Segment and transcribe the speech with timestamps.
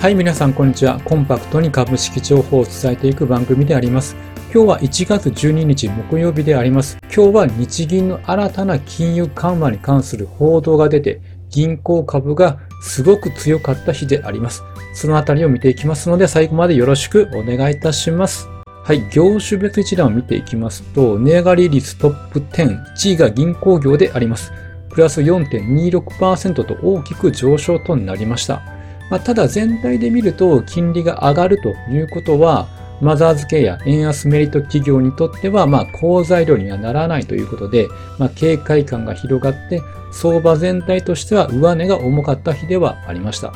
[0.00, 0.98] はい、皆さん、こんにちは。
[1.00, 4.16] コンパクトに株式情報を伝えていく番組であります。
[4.50, 6.96] 今日は1月12日木曜日であります。
[7.14, 14.62] 今日は日銀の新たな金融緩和に関する報道が出て、銀行株がすごく強かった日であります。
[14.94, 18.48] そのあたりを見ていきますので、最後までよろしくお願いいたします。
[18.64, 24.50] はい、業種別一覧を見ていきますと、値上がり率トップ10、1位が銀行業であります。
[24.88, 28.79] プラス4.26%と大きく上昇となりました。
[29.10, 32.68] まあ、ただ全体で見ると金利が上がるということは、
[33.00, 43.52] マザーズ系や円安メリット企業にとっては、まあ、好材料にはならないということで、まあ、警戒感が広がって、相場全体としては上値が重かった日ではありました。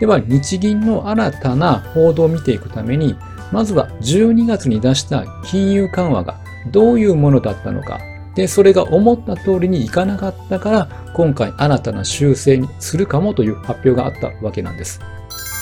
[0.00, 3.16] では、日銀の新たな報道を見ていくために、
[3.52, 6.40] まずは12月に出した金融緩和が
[6.72, 8.00] どういうものだったのか、
[8.34, 15.00] で、それが思った通りにいかなかったから、今回新たな修正にするかもという発表があったわけなんです。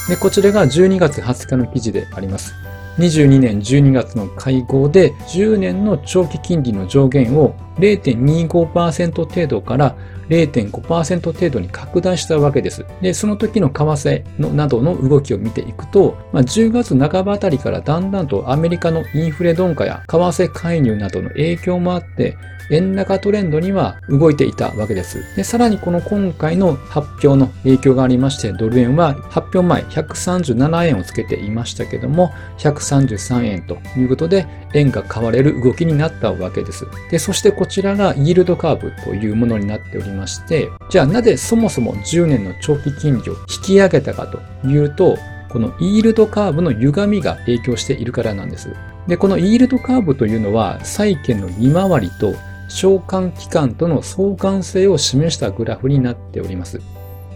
[0.08, 2.54] で、こちらが12月20日の記事であります。
[2.98, 9.96] 22年12月の会合で10年の長期金利の上限を0.25%程度から
[10.28, 12.86] 0.5%程度に拡大したわけです。
[13.00, 22.36] で、その時の為替のなどの動きを見ていくと、まあ、10月半ばあたりからだんだんとアメリカのインフレ鈍化や為替介入などの影響もあって、
[22.70, 25.22] 円高トレンドには動いていたわけです。
[25.36, 36.86] で、さらにこの今回の発表の影響がありまして、ドル円は発表前137円をつけていましたけども、133円ということで、円が買われる動きになったわけです。
[37.10, 45.16] で、そしてこちらがイールドカーブというものになっておりまして、じゃあなぜそもそも10年の長期金利を引き上げたかというと、
[45.48, 48.74] このイールドカーブの歪みが影響しているからなんです。
[49.06, 52.34] で、このイールドカーブというのは債券の利回りと
[52.68, 56.80] 償還期間との相関性を示したグラフになっております。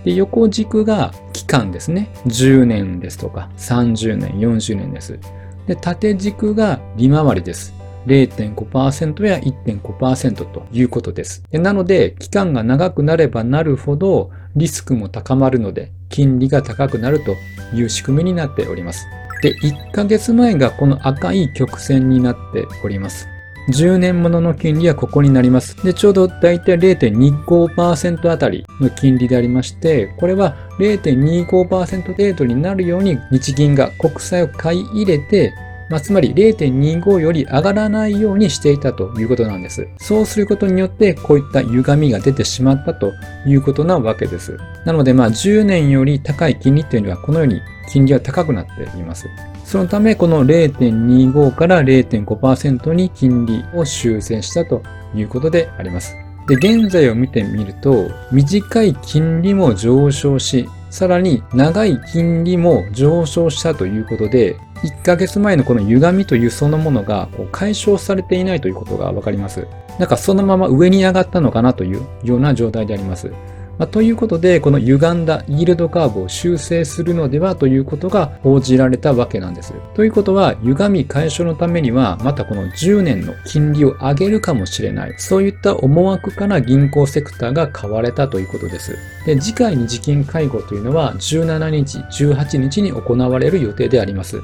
[0.02, 2.10] で横軸が期間ですね。
[2.26, 5.20] 10年ですとか30年、40年です。
[5.68, 7.75] で縦軸が利回りです。
[8.06, 11.42] 0.5%や1.5%ということです。
[11.52, 17.34] なので、期間が長くなればなるほどリスクも高まるので、金利が高くなると
[17.74, 19.06] いう仕組みになっております。
[19.42, 23.28] で、1ヶ月前がこの赤い曲線になっております。
[23.68, 25.76] 10年ものの金利はここになります。
[25.84, 35.52] で、ちょうどだいたい0.25%あたりの金利でありまして、これは0.25%程度になるように日銀が国債を買い入れて、
[35.88, 39.86] まあ、つまり0.25より上がらないようにしていたということなんです。
[39.98, 43.12] そうすることによってこういった歪みが出てしまったと
[43.46, 44.58] いうことなわけです。
[44.84, 49.28] なのでまあ10年より高い金利というのはこのように金利は高くなっています。
[49.64, 54.82] そのため、この0.25から0.5%に金利を修正したと
[55.14, 56.14] いうことであります。
[56.46, 69.66] で、現在を見てみると、短い金利も上昇し、さらに長い金利も上昇したということで、1ヶ月前のこの歪みというそのものがこう解消されていないということがわかります。
[69.98, 73.32] なんかそのまま上に上がったのかなというような状態であります。
[73.78, 79.74] まあ、ということで、この歪んだイールドカーブを修正するのではということが報じられたわけなんです。
[79.94, 85.14] ということは、歪み解消のためには、またこの10年の金利を上げるかもしれない。
[85.18, 88.96] そういった思惑から銀行セクターが買われたということです。
[89.26, 94.40] で、次回日銀会合というのは17日、18日に行われる予定であります。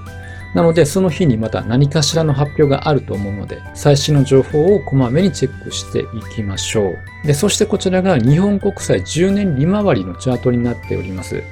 [0.55, 6.05] なので、その日にまた何かしらの発表があると思うので、最新の情報をこまめにチェックしてい
[6.35, 7.27] きましょう。
[7.27, 11.43] で、そしてこちらが日本国債10年利回りのチャートになっております。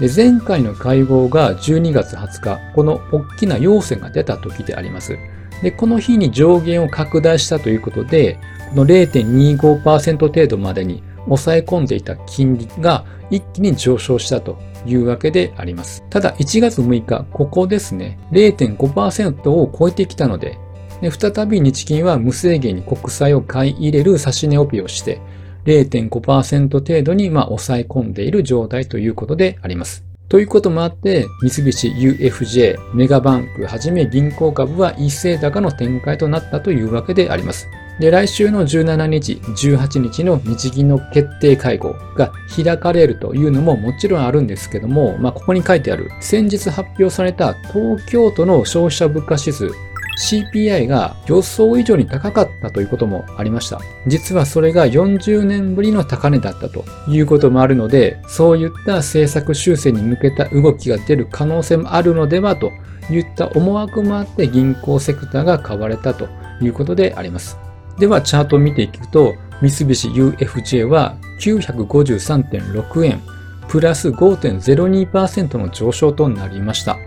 [0.00, 5.18] で前回の会合が12月20日、この大きな陽線が出た時であります。
[5.62, 8.38] で、この日に上限を拡大したということで、
[8.70, 16.04] この0.25%程度までに抑え込んでいた金利が一気に上昇したというわけであります。
[16.10, 20.58] ただ1月6日、ここですね、0.5%を超えてきたので、
[21.00, 25.20] で再び日銀は無制限に国債を買い入れる指値オペをして、
[25.64, 30.04] 0.5%程度にまあ抑え込んでいる状態ということであります。
[30.28, 37.68] ということもあって、三菱 UFJ、メガバンクはじめ銀行株は一斉高の展開となったというわけであります。
[38.00, 49.70] で、来週の17日、18日の日銀の決定会合が開かれるというのももちろんあるんですけども、まあ、ここに書いてある、先日発表された東京都の消費者物価指数、
[50.16, 53.80] CPI が予想以上に高かったということもありました。
[54.06, 62.72] 実はそれが40年ぶりの高値だったということもあるので、そういった政策修正に向けた動きが出る可能性もあるのではと
[63.10, 66.28] いった思惑もあって銀行セクターが買われたと
[66.60, 67.58] いうことであります。
[67.98, 73.22] では、チャートを見ていくと、三菱 UFJ は953.6円、
[73.68, 76.98] プラス5.02%の上昇となりました。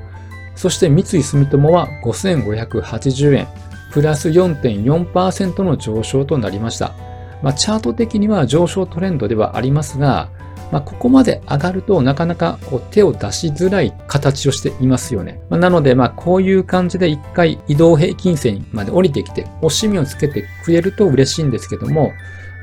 [0.55, 3.47] そして三井住友は5580円、
[3.91, 6.93] プラス4.4%の上昇となりました。
[7.41, 10.29] まあ、チャート的には上昇トレンドではありますが、
[10.71, 15.39] まあ、ここまで上がるとなかなかこう手を出しづらい形をしていますよね。
[15.49, 22.11] まあ、なので、まあ、こういう感じで一回移動平均線まで降りてきて、押しみをつけてくれると嬉しいんですけども、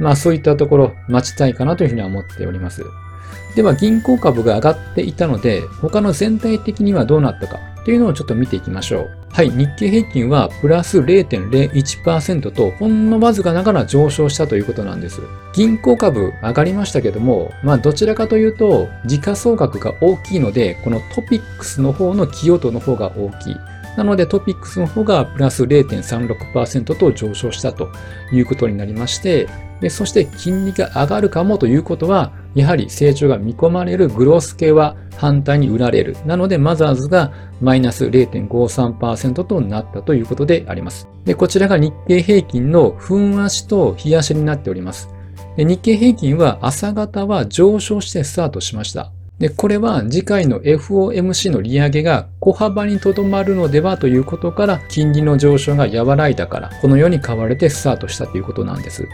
[0.00, 2.84] まあそういったところ待ちたいかなというふうには思っております。
[3.54, 9.10] では銀行株が上がっていたので、他の全体的にはどうなったかというのをちょっと見ていきましょう。
[9.30, 15.20] はい、日経平均はプラス0.01%とほんのわずかながら上昇したということなんです。
[15.54, 23.56] 銀行株上がりましたけども、まあどちらかというと時価総額が大きいので、このトピックスの方の寄与度の方が大きい。
[23.96, 27.90] なのでトピックスの方がプラス0.36%と上昇したと
[28.32, 29.48] いうことになりまして、
[29.80, 36.16] でそして金利が上がるかもということは、やはり成長が見込まれるグロス系は反対に売られる。
[36.24, 41.08] なので、マザーズがマイナス0.53%となったということであります。
[41.24, 45.08] で、こちらが日経平均の分足と日足になっております。
[45.56, 49.12] で日経平均は朝方は上昇してスタートしました。
[49.38, 59.08] で、これは次回の FOMC の利上げが小幅にとどまるのではということから、金利の上昇が和らいだから、このように買われてスタートしたということなんです。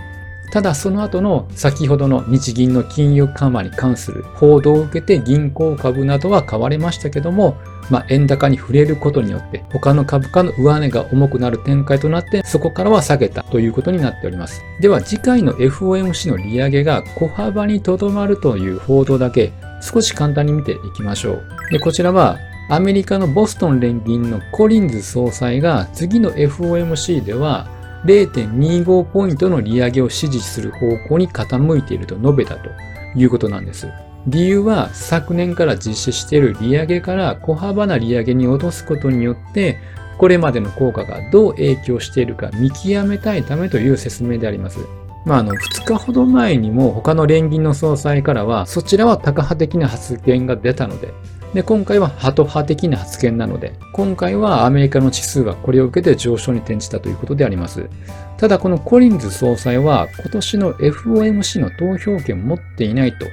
[0.51, 7.57] ただその後の先ほどの日銀の金融緩和に関する報道を受けて銀行株などは買われましたけども、
[7.89, 14.61] まあ、円高に触れることによって他の株価の上値が重くなる展開となってそこからは下げたということになっております。
[14.81, 21.47] では次回の FOMC の利上げが小幅にとどまるという報道だけ少し簡単に見ていきましょう。
[21.71, 22.39] でこちらは
[22.69, 27.69] アメリカのボストン連銀のコリンズ総裁が次の FOMC では
[28.05, 32.71] 0.25ポイントの利上げを支持する方向に傾いていると述べたと
[33.15, 33.89] いうことなんです。
[34.27, 39.79] 理由は昨年から実施している利上げから小幅な利上げに落とすことによって
[40.19, 44.81] これまでの効果がどう影響しているか見極めたいためという説明であります。
[45.25, 51.13] まあ、あの、2日ほど前にも他の連銀の総裁からは、そちらはタカ派的な発言が出たので、
[51.55, 57.89] で、今回はハト派的な発言なので、今回はアメリカの指数がこれを受けて上昇に転じたということであります。
[58.37, 63.27] ただこのコリンズ総裁は今年の FOMC の投票権を持っていないと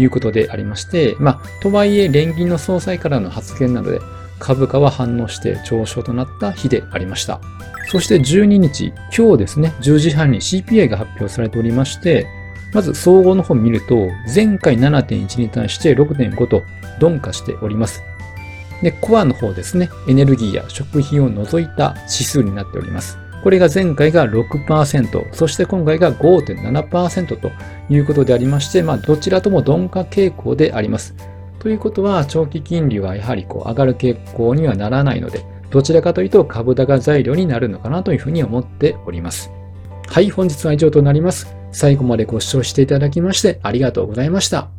[0.00, 4.00] いうことでありまして、まあ、とはいえ連銀の総裁からの発言なので、
[4.38, 7.40] 株価は反応して上昇となった日でありました。
[7.90, 12.26] そして12日、今日ですね、10時半に CPI が発表されておりまして、
[12.72, 16.62] まず総合の方を見ると、前回7.1に対して6.5と
[17.00, 18.02] 鈍化しております。
[18.82, 23.18] で、コアの方ですね、エネルギーや食品を除いた指数になっております。
[23.42, 27.50] これが前回が6%、そして今回が5.7%と
[27.88, 31.14] いうことでありまして、まあ、どちらとも鈍化傾向であります。
[31.58, 39.50] ということは、長期金利はやはりこう上がる傾向にはならないので、どちらかというと株高材料になるのかなというふうに思っております。
[40.08, 41.57] はい、本日は以上となります。
[41.72, 44.70] 最後までご視聴していただきましてありがとうございました。